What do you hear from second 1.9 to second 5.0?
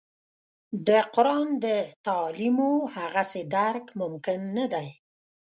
تعالیمو هغسې درک ممکن نه دی.